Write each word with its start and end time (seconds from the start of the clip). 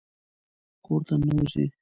کور 0.85 1.01
ته 1.07 1.13
ننوځئ 1.21 1.65